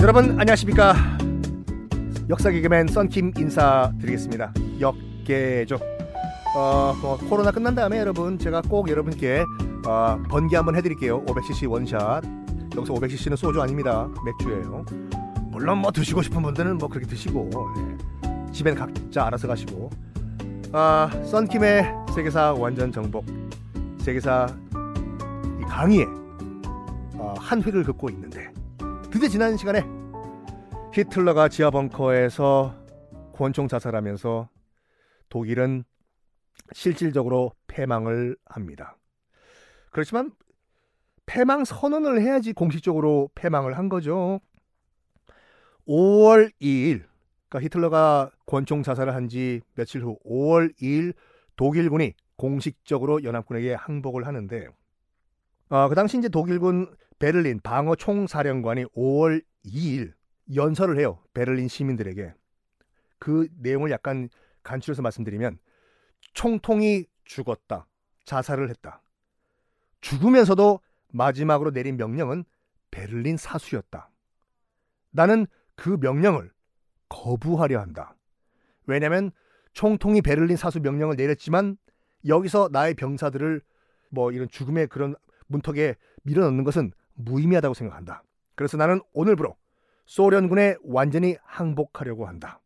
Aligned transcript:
여러분 0.00 0.40
안녕하십니까? 0.40 0.94
역사 2.28 2.50
개그맨 2.50 2.88
썬킴 2.88 3.32
인사드리겠습니다. 3.38 4.52
역계죠. 4.80 5.78
어, 6.56 6.96
뭐, 7.00 7.16
코로나 7.28 7.50
끝난 7.50 7.74
다음에 7.74 7.98
여러분 7.98 8.38
제가 8.38 8.62
꼭 8.62 8.88
여러분께 8.88 9.44
어, 9.86 10.18
번개 10.28 10.56
한번 10.56 10.74
해드릴게요. 10.76 11.24
500cc 11.26 11.70
원샷. 11.70 12.24
여기서 12.76 12.94
500cc는 12.94 13.36
소주 13.36 13.60
아닙니다. 13.62 14.08
맥주예요. 14.24 14.84
물론 15.50 15.78
뭐 15.78 15.92
드시고 15.92 16.22
싶은 16.22 16.42
분들은 16.42 16.78
뭐 16.78 16.88
그렇게 16.88 17.06
드시고 17.06 17.50
네. 17.76 18.32
집엔 18.52 18.74
각자 18.74 19.26
알아서 19.26 19.46
가시고. 19.48 19.90
아 20.72 21.10
썬킴의 21.24 21.84
세계사 22.14 22.54
완전 22.54 22.90
정복. 22.90 23.24
세계사 23.98 24.48
이 24.69 24.69
강의에 25.70 26.04
어, 27.14 27.34
한 27.38 27.62
획을 27.62 27.84
긋고 27.84 28.10
있는데 28.10 28.52
드디어 29.12 29.28
지난 29.28 29.56
시간에 29.56 29.82
히틀러가 30.92 31.48
지하 31.48 31.70
벙커에서 31.70 32.74
권총 33.32 33.68
자살하면서 33.68 34.48
독일은 35.28 35.84
실질적으로 36.72 37.52
패망을 37.68 38.36
합니다. 38.44 38.96
그렇지만 39.92 40.32
패망 41.24 41.64
선언을 41.64 42.20
해야지 42.20 42.52
공식적으로 42.52 43.30
패망을 43.36 43.78
한 43.78 43.88
거죠. 43.88 44.40
5월 45.86 46.50
2일, 46.60 47.04
그러니까 47.48 47.60
히틀러가 47.62 48.30
권총 48.46 48.82
자살을 48.82 49.14
한 49.14 49.28
지 49.28 49.60
며칠 49.76 50.02
후 50.02 50.18
5월 50.26 50.76
2일 50.80 51.14
독일군이 51.54 52.14
공식적으로 52.36 53.22
연합군에게 53.22 53.74
항복을 53.74 54.26
하는데 54.26 54.66
어, 55.70 55.88
그 55.88 55.94
당시 55.94 56.18
이제 56.18 56.28
독일군 56.28 56.94
베를린 57.20 57.60
방어 57.60 57.94
총사령관이 57.94 58.86
5월 58.86 59.44
2일 59.64 60.12
연설을 60.52 60.98
해요. 60.98 61.22
베를린 61.32 61.68
시민들에게. 61.68 62.34
그 63.20 63.48
내용을 63.56 63.92
약간 63.92 64.28
간추려서 64.64 65.02
말씀드리면 65.02 65.58
총통이 66.34 67.06
죽었다. 67.24 67.86
자살을 68.24 68.68
했다. 68.70 69.02
죽으면서도 70.00 70.80
마지막으로 71.12 71.70
내린 71.70 71.96
명령은 71.96 72.44
베를린 72.90 73.36
사수였다. 73.36 74.10
나는 75.12 75.46
그 75.76 75.98
명령을 76.00 76.50
거부하려 77.08 77.80
한다. 77.80 78.16
왜냐하면 78.86 79.30
총통이 79.72 80.20
베를린 80.22 80.56
사수 80.56 80.80
명령을 80.80 81.14
내렸지만 81.14 81.76
여기서 82.26 82.70
나의 82.72 82.94
병사들을 82.94 83.62
뭐 84.08 84.32
이런 84.32 84.48
죽음의 84.48 84.88
그런 84.88 85.14
문턱에 85.50 85.96
밀어넣는 86.22 86.64
것은 86.64 86.92
무의미하다고 87.14 87.74
생각한다. 87.74 88.22
그래서 88.54 88.76
나는 88.76 89.00
오늘부로 89.12 89.56
소련군에 90.06 90.76
완전히 90.82 91.36
항복하려고 91.44 92.26
한다. 92.26 92.60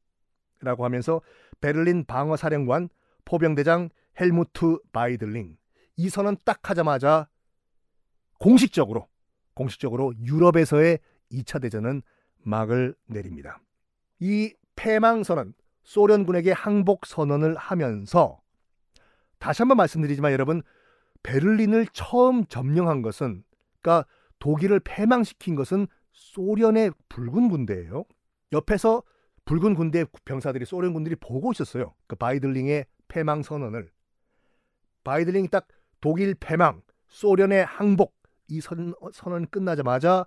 라고 0.60 0.84
하면서 0.84 1.20
베를린 1.60 2.04
방어사령관 2.04 2.88
포병대장 3.24 3.90
헬무트 4.20 4.78
바이들링 4.92 5.56
이 5.96 6.08
선언 6.08 6.36
딱 6.44 6.70
하자마자 6.70 7.28
공식적으로 8.38 9.08
공식적으로 9.54 10.12
유럽에서의 10.24 10.98
2차 11.32 11.60
대전은 11.60 12.02
막을 12.38 12.94
내립니다. 13.06 13.60
이 14.20 14.54
패망 14.76 15.22
선언 15.22 15.54
소련군에게 15.84 16.52
항복 16.52 17.06
선언을 17.06 17.56
하면서 17.56 18.40
다시 19.38 19.62
한번 19.62 19.76
말씀드리지만 19.76 20.32
여러분 20.32 20.62
베를린을 21.24 21.88
처음 21.92 22.46
점령한 22.46 23.02
것은 23.02 23.42
그러니까 23.82 24.08
독일을 24.38 24.78
패망시킨 24.80 25.56
것은 25.56 25.88
소련의 26.12 26.92
붉은 27.08 27.48
군대예요. 27.48 28.04
옆에서 28.52 29.02
붉은 29.44 29.74
군대 29.74 30.04
병사들이 30.24 30.64
소련 30.64 30.94
군들이 30.94 31.16
보고 31.16 31.50
있었어요. 31.50 31.94
그 32.06 32.14
바이들링의 32.14 32.86
패망 33.08 33.42
선언을 33.42 33.90
바이들링이 35.02 35.48
딱 35.48 35.66
독일 36.00 36.34
패망, 36.34 36.82
소련의 37.08 37.64
항복 37.64 38.14
이 38.48 38.60
선, 38.60 38.94
선언 39.12 39.46
끝나자마자 39.46 40.26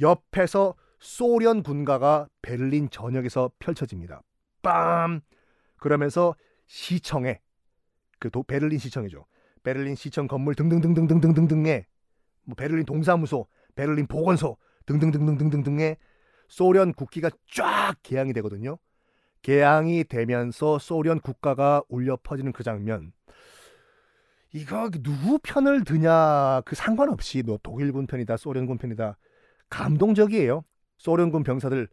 옆에서 0.00 0.74
소련 0.98 1.62
군가가 1.62 2.28
베를린 2.42 2.90
전역에서 2.90 3.50
펼쳐집니다. 3.58 4.22
빰! 4.62 5.20
그러면서 5.76 6.34
시청에 6.66 7.40
그 8.18 8.30
도, 8.30 8.42
베를린 8.42 8.78
시청이죠. 8.78 9.26
베를린 9.62 9.94
시청 9.94 10.26
건물 10.26 10.54
등등등등등등등등에 10.54 11.86
뭐 12.44 12.54
베를린 12.54 12.84
동사무소, 12.84 13.46
베를린 13.74 14.06
보건소 14.06 14.56
등등등등등등등의 14.86 15.96
소련 16.48 16.92
국기가 16.92 17.30
쫙 17.50 17.94
게양이 18.02 18.32
되거든요. 18.34 18.78
개항이 19.42 20.04
되면서 20.04 20.78
소련 20.78 21.20
국가가 21.20 21.82
울려 21.88 22.18
퍼지는 22.22 22.52
그 22.52 22.62
장면. 22.62 23.12
이거 24.52 24.90
누구 24.90 25.38
편을 25.42 25.84
드냐 25.84 26.60
그 26.66 26.76
상관없이 26.76 27.42
너 27.42 27.58
독일군 27.62 28.06
편이다 28.06 28.36
소련군 28.36 28.78
편이다 28.78 29.16
감동적이에요. 29.70 30.64
소련군 30.98 31.42
병사들 31.42 31.88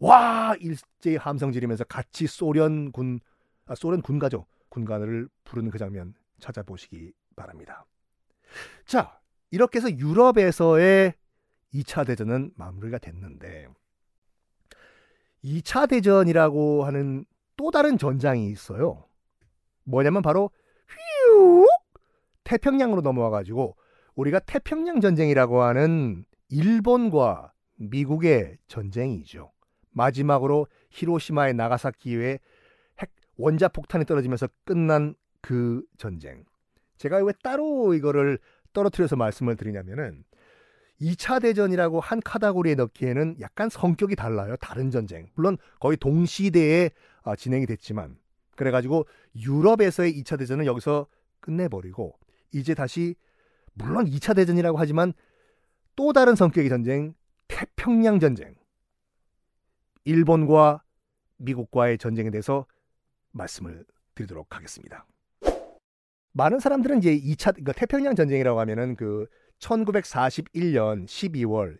와 0.00 0.54
일제히 0.58 1.16
함성 1.16 1.52
지르면서 1.52 1.84
같이 1.84 2.26
소련군 2.26 3.20
아, 3.66 3.74
소련 3.74 4.00
군가죠 4.00 4.46
군가를 4.70 5.28
부르는 5.44 5.70
그 5.70 5.78
장면 5.78 6.14
찾아보시기 6.40 7.12
바랍니다. 7.36 7.86
자 8.84 9.20
이렇게 9.50 9.78
해서 9.78 9.90
유럽에서의 9.90 11.14
2차 11.74 12.06
대전은 12.06 12.52
마무리가 12.56 12.98
됐는데 12.98 13.68
2차 15.44 15.88
대전이라고 15.88 16.84
하는 16.84 17.24
또 17.56 17.70
다른 17.70 17.98
전장이 17.98 18.50
있어요. 18.50 19.04
뭐냐면 19.84 20.22
바로 20.22 20.50
휘욱 20.88 21.68
태평양으로 22.44 23.00
넘어와 23.02 23.30
가지고 23.30 23.76
우리가 24.14 24.38
태평양 24.40 25.00
전쟁이라고 25.00 25.62
하는 25.62 26.24
일본과 26.48 27.52
미국의 27.76 28.58
전쟁이죠. 28.66 29.52
마지막으로 29.90 30.66
히로시마의 30.90 31.54
나가사키에 31.54 32.38
핵 33.00 33.10
원자 33.36 33.68
폭탄이 33.68 34.04
떨어지면서 34.04 34.48
끝난 34.64 35.14
그 35.40 35.82
전쟁. 35.96 36.44
제가 36.96 37.18
왜 37.24 37.32
따로 37.42 37.94
이거를 37.94 38.38
떨어뜨려서 38.72 39.16
말씀을 39.16 39.56
드리냐면은 39.56 40.24
2차 41.00 41.40
대전이라고 41.40 42.00
한 42.00 42.20
카다고리에 42.20 42.74
넣기에는 42.74 43.36
약간 43.40 43.68
성격이 43.68 44.16
달라요. 44.16 44.56
다른 44.56 44.90
전쟁. 44.90 45.28
물론 45.34 45.56
거의 45.78 45.96
동시대에 45.96 46.90
아, 47.22 47.36
진행이 47.36 47.66
됐지만 47.66 48.18
그래가지고 48.56 49.06
유럽에서의 49.36 50.20
2차 50.20 50.38
대전은 50.38 50.66
여기서 50.66 51.06
끝내버리고 51.40 52.18
이제 52.52 52.74
다시 52.74 53.14
물론 53.74 54.06
2차 54.06 54.34
대전이라고 54.34 54.78
하지만 54.78 55.12
또 55.94 56.12
다른 56.12 56.34
성격의 56.34 56.68
전쟁 56.68 57.14
태평양 57.46 58.18
전쟁 58.18 58.54
일본과 60.04 60.82
미국과의 61.36 61.98
전쟁에 61.98 62.30
대해서 62.30 62.66
말씀을 63.32 63.84
드리도록 64.14 64.56
하겠습니다. 64.56 65.06
많은 66.38 66.60
사람들은 66.60 66.98
이제 66.98 67.18
2차 67.18 67.52
그러니까 67.52 67.72
태평양 67.72 68.14
전쟁이라고 68.14 68.60
하면은 68.60 68.94
그 68.94 69.26
1941년 69.58 71.04
12월 71.04 71.78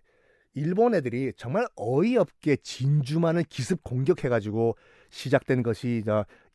일본 0.54 0.96
애들이 0.96 1.32
정말 1.36 1.68
어이없게 1.76 2.56
진주만을 2.56 3.44
기습 3.44 3.84
공격해가지고 3.84 4.76
시작된 5.10 5.62
것이 5.62 6.02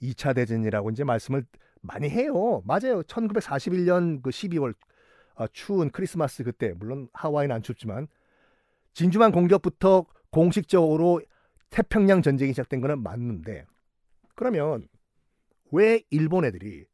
2차 0.02 0.36
대전이라고 0.36 0.90
이제 0.90 1.06
말씀을 1.06 1.46
많이 1.80 2.10
해요. 2.10 2.62
맞아요. 2.66 3.04
1941년 3.04 4.22
그 4.22 4.32
12월 4.32 4.76
아, 5.36 5.48
추운 5.54 5.90
크리스마스 5.90 6.44
그때 6.44 6.74
물론 6.74 7.08
하와이는 7.14 7.56
안 7.56 7.62
춥지만 7.64 8.10
진주만 8.92 9.32
공격부터 9.32 10.08
공식적으로 10.30 11.22
태평양 11.70 12.22
전쟁이 12.22 12.52
시작된 12.52 12.82
거는 12.82 13.02
맞는데 13.02 13.66
그러면 14.36 14.90
왜 15.72 16.04
일본 16.10 16.44
애들이 16.44 16.86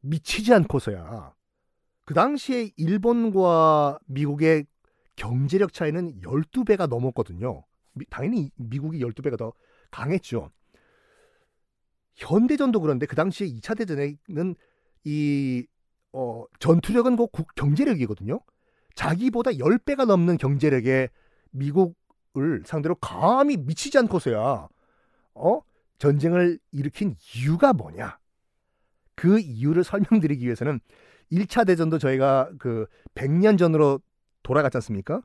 미치지 0.00 0.52
않고서야 0.54 1.34
그 2.04 2.14
당시에 2.14 2.70
일본과 2.76 3.98
미국의 4.06 4.66
경제력 5.16 5.72
차이는 5.72 6.20
12배가 6.20 6.86
넘었거든요. 6.86 7.64
당연히 8.08 8.50
미국이 8.56 9.00
12배가 9.00 9.36
더 9.36 9.52
강했죠. 9.90 10.50
현대전도 12.14 12.80
그런데 12.80 13.06
그 13.06 13.16
당시에 13.16 13.46
2차 13.48 13.76
대전에는 13.76 14.54
이 15.04 15.66
어, 16.12 16.44
전투력은 16.58 17.16
그 17.16 17.44
경제력이거든요. 17.54 18.40
자기보다 18.94 19.52
10배가 19.52 20.06
넘는 20.06 20.38
경제력의 20.38 21.10
미국을 21.50 22.62
상대로 22.64 22.94
감히 22.96 23.56
미치지 23.56 23.98
않고서야 23.98 24.68
어? 25.34 25.60
전쟁을 25.98 26.58
일으킨 26.72 27.16
이유가 27.34 27.72
뭐냐? 27.72 28.18
그 29.18 29.40
이유를 29.40 29.82
설명드리기 29.82 30.44
위해서는 30.44 30.78
1차 31.32 31.66
대전도 31.66 31.98
저희가 31.98 32.52
그 32.60 32.86
100년 33.16 33.58
전으로 33.58 34.00
돌아갔지 34.44 34.76
않습니까? 34.76 35.22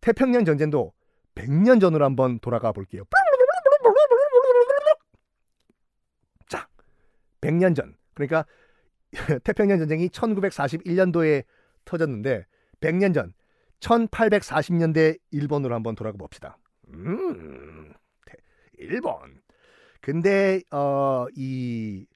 태평양 0.00 0.44
전쟁도 0.44 0.92
100년 1.34 1.80
전으로 1.80 2.04
한번 2.04 2.38
돌아가 2.38 2.70
볼게요. 2.70 3.02
자, 6.48 6.68
100년 7.40 7.74
전. 7.74 7.96
그러니까 8.14 8.46
태평양 9.42 9.78
전쟁이 9.80 10.08
1941년도에 10.08 11.42
터졌는데 11.84 12.46
100년 12.80 13.12
전 13.12 13.32
1840년대 13.80 15.18
일본으로 15.32 15.74
한번 15.74 15.96
돌아가 15.96 16.16
봅시다. 16.16 16.58
음, 16.90 17.92
일본. 18.78 19.42
근데 20.00 20.60
어 20.70 21.26
이 21.34 22.06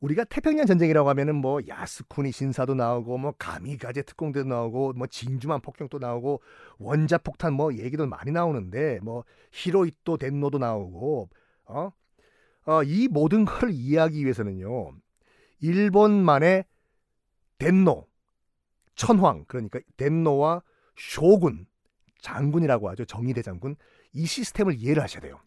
우리가 0.00 0.24
태평양 0.24 0.66
전쟁이라고 0.66 1.08
하면은 1.08 1.34
뭐 1.36 1.60
야스쿠니 1.66 2.30
신사도 2.30 2.74
나오고 2.74 3.18
뭐 3.18 3.32
가미가제 3.36 4.02
특공대도 4.02 4.48
나오고 4.48 4.92
뭐 4.92 5.06
진주만 5.08 5.60
폭격도 5.60 5.98
나오고 5.98 6.40
원자 6.78 7.18
폭탄 7.18 7.52
뭐 7.54 7.74
얘기도 7.74 8.06
많이 8.06 8.30
나오는데 8.30 9.00
뭐 9.02 9.24
히로이토 9.52 10.18
덴노도 10.18 10.58
나오고 10.58 11.30
어? 11.66 11.92
어, 12.66 12.82
이 12.84 13.08
모든 13.08 13.44
걸 13.44 13.70
이해하기 13.72 14.22
위해서는요. 14.22 14.92
일본만의 15.60 16.64
덴노 17.58 18.06
천황 18.94 19.44
그러니까 19.48 19.80
덴노와 19.96 20.62
쇼군 20.96 21.66
장군이라고 22.20 22.88
하죠. 22.90 23.04
정의대 23.04 23.42
장군 23.42 23.74
이 24.12 24.26
시스템을 24.26 24.74
이해를 24.74 25.02
하셔야 25.02 25.22
돼요. 25.22 25.40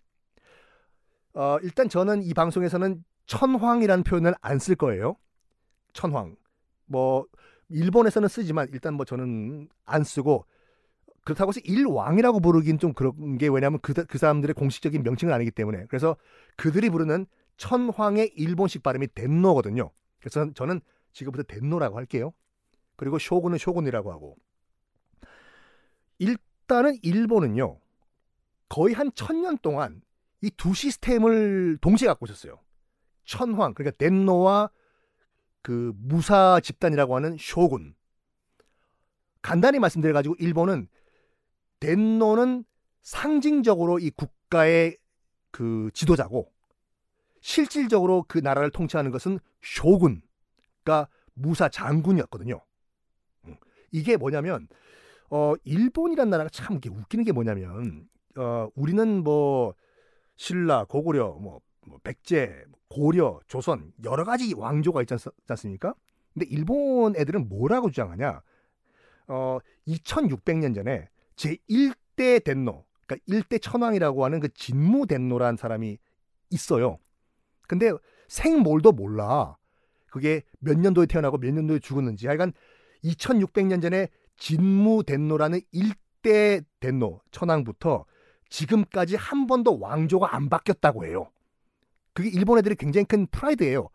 어, 1.33 1.57
일단 1.61 1.87
저는 1.87 2.23
이 2.23 2.33
방송에서는 2.33 3.03
천황이라는 3.27 4.03
표현을 4.03 4.33
안 4.41 4.59
쓸 4.59 4.75
거예요. 4.75 5.15
천황. 5.93 6.35
뭐 6.85 7.25
일본에서는 7.69 8.27
쓰지만 8.27 8.67
일단 8.73 8.93
뭐 8.95 9.05
저는 9.05 9.69
안 9.85 10.03
쓰고 10.03 10.45
그렇다고 11.23 11.49
해서 11.49 11.59
일왕이라고 11.63 12.39
부르긴 12.41 12.79
좀 12.79 12.93
그런 12.93 13.37
게 13.37 13.47
왜냐하면 13.47 13.79
그, 13.81 13.93
그 13.93 14.17
사람들의 14.17 14.53
공식적인 14.55 15.03
명칭은 15.03 15.33
아니기 15.33 15.51
때문에 15.51 15.85
그래서 15.87 16.17
그들이 16.57 16.89
부르는 16.89 17.25
천황의 17.57 18.33
일본식 18.35 18.83
발음이 18.83 19.07
덴노거든요. 19.13 19.91
그래서 20.19 20.51
저는 20.53 20.81
지금부터 21.13 21.43
덴노라고 21.43 21.97
할게요. 21.97 22.33
그리고 22.97 23.19
쇼군은 23.19 23.57
쇼군이라고 23.57 24.11
하고 24.11 24.37
일단은 26.19 26.97
일본은요 27.01 27.79
거의 28.69 28.93
한 28.95 29.11
천 29.13 29.41
년 29.41 29.57
동안 29.59 30.01
이 30.41 30.49
두 30.57 30.73
시스템을 30.73 31.77
동시에 31.81 32.07
갖고 32.07 32.25
있었어요. 32.25 32.59
천황 33.31 33.73
그러니까 33.73 33.95
덴노와 33.97 34.69
그 35.61 35.93
무사 35.95 36.59
집단이라고 36.59 37.15
하는 37.15 37.37
쇼군. 37.39 37.95
간단히 39.41 39.79
말씀드려 39.79 40.13
가지고 40.13 40.35
일본은 40.37 40.89
덴노는 41.79 42.65
상징적으로 43.01 43.99
이 43.99 44.11
국가의 44.11 44.97
그 45.51 45.89
지도자고 45.93 46.51
실질적으로 47.39 48.25
그 48.27 48.37
나라를 48.37 48.69
통치하는 48.69 49.11
것은 49.11 49.39
쇼군, 49.61 50.21
그러니까 50.83 51.09
무사 51.33 51.69
장군이었거든요. 51.69 52.59
음, 53.45 53.55
이게 53.91 54.17
뭐냐면 54.17 54.67
어 55.29 55.53
일본이란 55.63 56.29
나라가 56.29 56.49
참 56.49 56.79
웃기는 56.85 57.23
게 57.25 57.31
뭐냐면 57.31 58.07
어 58.35 58.69
우리는 58.75 59.23
뭐 59.23 59.73
신라, 60.35 60.85
고구려, 60.85 61.37
뭐, 61.39 61.61
뭐 61.85 61.99
백제, 62.03 62.65
고려, 62.89 63.39
조선 63.47 63.91
여러 64.03 64.23
가지 64.23 64.53
왕조가 64.53 65.01
있지, 65.03 65.13
않, 65.13 65.55
습니까 65.55 65.93
근데 66.33 66.45
일본 66.49 67.15
애들은 67.15 67.49
뭐라고 67.49 67.89
주장하냐? 67.89 68.41
어, 69.27 69.59
2600년 69.87 70.75
전에 70.75 71.09
제 71.35 71.57
1대 71.69 72.43
덴노, 72.43 72.85
그러니까 73.05 73.25
1대 73.27 73.61
천황이라고 73.61 74.23
하는 74.23 74.39
그 74.39 74.49
진무 74.53 75.07
덴노라는 75.07 75.57
사람이 75.57 75.97
있어요. 76.49 76.99
근데 77.67 77.91
생몰도 78.27 78.91
몰라. 78.91 79.57
그게 80.07 80.43
몇 80.59 80.77
년도에 80.77 81.05
태어나고 81.05 81.37
몇 81.37 81.53
년도에 81.53 81.79
죽었는지. 81.79 82.27
하여간 82.27 82.53
2600년 83.03 83.81
전에 83.81 84.09
진무 84.37 85.03
덴노라는 85.03 85.61
1대 85.73 86.65
덴노 86.79 87.21
천황부터 87.31 88.05
지금까지 88.49 89.15
한 89.15 89.47
번도 89.47 89.79
왕조가 89.79 90.35
안 90.35 90.49
바뀌었다고 90.49 91.05
해요. 91.05 91.31
그게 92.13 92.29
일본 92.29 92.57
애들이 92.59 92.75
굉장히 92.75 93.05
큰 93.05 93.27
프라이드예요. 93.27 93.89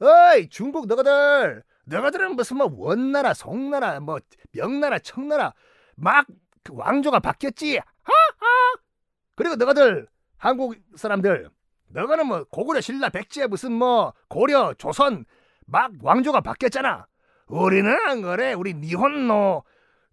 어이 0.00 0.48
중국 0.48 0.86
너희들 0.86 1.62
너희들은 1.84 2.36
무슨 2.36 2.58
뭐 2.58 2.70
원나라 2.72 3.34
송나라 3.34 4.00
뭐 4.00 4.18
명나라 4.52 4.98
청나라 4.98 5.54
막 5.96 6.26
그 6.62 6.74
왕조가 6.76 7.20
바뀌었지? 7.20 7.78
하하. 7.78 8.76
그리고 9.34 9.56
너희들 9.56 10.06
한국 10.36 10.76
사람들 10.96 11.50
너희는 11.88 12.26
뭐 12.26 12.44
고구려 12.44 12.80
신라 12.80 13.08
백제 13.08 13.46
무슨 13.46 13.72
뭐 13.72 14.14
고려 14.28 14.74
조선 14.74 15.24
막 15.66 15.92
왕조가 16.00 16.40
바뀌었잖아. 16.40 17.06
우리는 17.46 17.90
안 18.06 18.22
그래. 18.22 18.52
우리 18.52 18.74
니혼노 18.74 19.64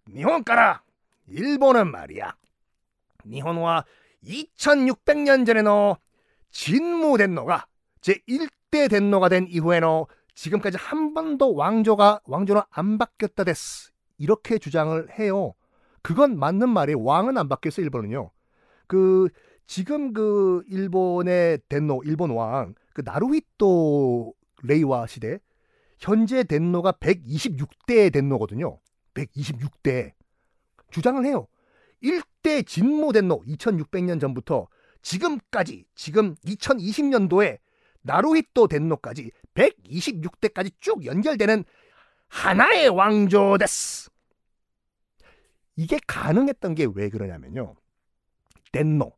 니혼가라. 0.08 0.82
일본은 1.28 1.90
말이야. 1.90 2.34
니혼와 3.26 3.84
2600년 4.24 5.46
전에노 5.46 5.96
진무 6.50 7.18
덴노가 7.18 7.66
제1대 8.00 8.90
덴노가 8.90 9.28
된 9.28 9.46
이후에는 9.48 10.04
지금까지 10.34 10.76
한 10.76 11.14
번도 11.14 11.54
왕조가 11.54 12.20
왕조는 12.24 12.62
안 12.70 12.98
바뀌었다 12.98 13.44
됐스 13.44 13.90
이렇게 14.18 14.58
주장을 14.58 15.18
해요. 15.18 15.54
그건 16.02 16.38
맞는 16.38 16.68
말이에요. 16.68 17.02
왕은 17.02 17.36
안 17.38 17.48
바뀌었어 17.48 17.82
일본은요. 17.82 18.30
그 18.86 19.28
지금 19.66 20.12
그 20.12 20.62
일본의 20.68 21.60
덴노 21.68 22.02
일본 22.04 22.30
왕 22.30 22.74
그 22.98 23.02
나루히토 23.04 24.34
레이와 24.64 25.06
시대 25.06 25.38
현재 26.00 26.42
덴노가 26.42 26.90
126대 26.90 28.12
덴노거든요. 28.12 28.80
126대 29.14 30.14
주장을 30.90 31.24
해요. 31.24 31.46
1대 32.02 32.66
진모 32.66 33.12
덴노 33.12 33.42
2600년 33.46 34.20
전부터 34.20 34.66
지금까지 35.02 35.86
지금 35.94 36.34
2020년도에 36.44 37.58
나루히토 38.02 38.68
덴노까지 38.68 39.30
126대까지 39.54 40.72
쭉 40.80 41.04
연결되는 41.04 41.64
하나의 42.28 42.88
왕조 42.88 43.56
데스. 43.58 44.10
이게 45.76 45.98
가능했던 46.06 46.74
게 46.74 46.86
왜 46.86 47.08
그러냐면요. 47.08 47.74
덴노. 48.72 49.12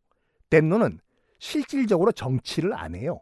덴노는 0.51 1.01
실질적으로 1.39 2.13
정치를 2.13 2.75
안 2.75 2.95
해요. 2.95 3.21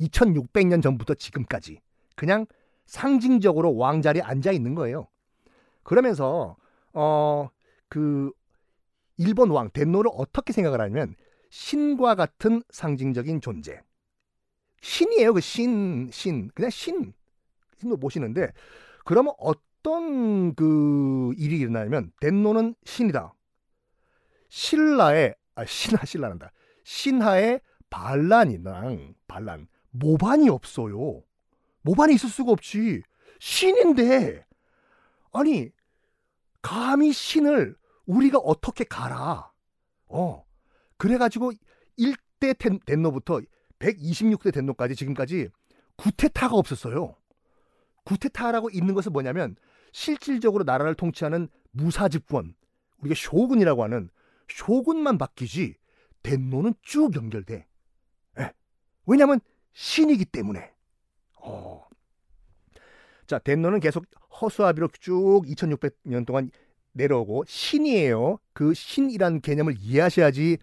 2600년 0.00 0.82
전부터 0.82 1.14
지금까지 1.14 1.80
그냥 2.16 2.46
상징적으로 2.86 3.76
왕자리에 3.76 4.22
앉아 4.22 4.52
있는 4.52 4.74
거예요. 4.74 5.08
그러면서 5.82 6.56
어 6.92 7.48
그 7.88 8.32
일본 9.16 9.50
왕 9.50 9.70
덴노를 9.70 10.10
어떻게 10.14 10.52
생각을 10.52 10.80
하냐면 10.80 11.14
신과 11.50 12.14
같은 12.14 12.62
상징적인 12.70 13.40
존재. 13.40 13.80
신이에요. 14.80 15.34
그 15.34 15.40
신, 15.40 16.10
신. 16.12 16.48
그냥 16.54 16.70
신. 16.70 17.12
신도 17.78 17.96
모시는데 17.96 18.52
그러면 19.04 19.34
어떤 19.38 20.54
그 20.54 21.32
일이 21.36 21.58
일어나냐면 21.58 22.12
덴노는 22.20 22.74
신이다. 22.84 23.34
신라의 24.48 25.34
아 25.54 25.64
신하 25.64 26.04
신라란다. 26.04 26.52
신하의 26.84 27.60
반란이랑 27.90 29.14
반란 29.26 29.68
모반이 29.90 30.48
없어요. 30.48 31.22
모반이 31.82 32.14
있을 32.14 32.28
수가 32.28 32.52
없지. 32.52 33.02
신인데 33.38 34.46
아니 35.32 35.70
감히 36.62 37.12
신을 37.12 37.76
우리가 38.06 38.38
어떻게 38.38 38.84
가라. 38.84 39.52
어. 40.08 40.45
그래가지고 40.96 41.52
1대 41.98 42.84
덴노부터 42.86 43.42
126대 43.78 44.52
덴노까지 44.52 44.94
지금까지 44.96 45.48
구테타가 45.96 46.56
없었어요. 46.56 47.16
구테타라고 48.04 48.70
있는 48.70 48.94
것은 48.94 49.12
뭐냐면 49.12 49.56
실질적으로 49.92 50.64
나라를 50.64 50.94
통치하는 50.94 51.48
무사집권, 51.72 52.54
우리가 52.98 53.14
쇼군이라고 53.16 53.82
하는 53.82 54.10
쇼군만 54.48 55.18
바뀌지 55.18 55.74
덴노는 56.22 56.74
쭉 56.82 57.14
연결돼. 57.14 57.66
예. 58.38 58.52
왜냐하면 59.06 59.40
신이기 59.72 60.24
때문에. 60.26 60.72
어. 61.40 61.86
자, 63.26 63.38
덴노는 63.38 63.80
계속 63.80 64.06
허수아비로 64.40 64.88
쭉 65.00 65.42
2600년 65.46 66.26
동안 66.26 66.50
내려오고 66.92 67.44
신이에요. 67.46 68.38
그 68.52 68.72
신이란 68.74 69.40
개념을 69.40 69.74
이해하셔야지 69.78 70.58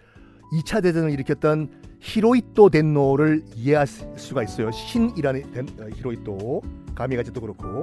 2차 0.53 0.83
대전을 0.83 1.11
일으켰던 1.11 1.69
히로이토 1.99 2.69
덴노를 2.69 3.43
이해할 3.55 3.87
수가 3.87 4.43
있어요. 4.43 4.71
신이라는 4.71 5.51
덴, 5.51 5.67
어, 5.79 5.87
히로이토 5.95 6.61
가미가지도 6.95 7.41
그렇고 7.41 7.81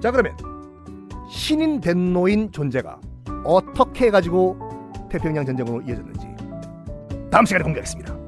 자 0.00 0.10
그러면 0.10 0.36
신인 1.30 1.80
덴노인 1.80 2.52
존재가 2.52 3.00
어떻게 3.44 4.06
해가지고 4.06 4.58
태평양 5.10 5.46
전쟁으로 5.46 5.80
이어졌는지 5.82 6.26
다음 7.30 7.46
시간에 7.46 7.64
공개하겠습니다. 7.64 8.21